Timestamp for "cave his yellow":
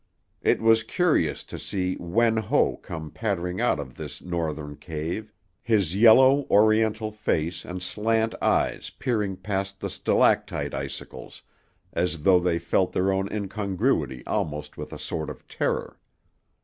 4.75-6.47